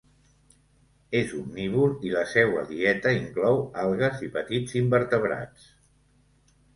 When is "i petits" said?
4.29-4.73